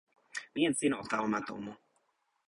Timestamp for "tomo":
1.47-1.71